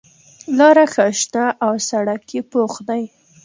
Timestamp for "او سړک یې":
1.65-2.41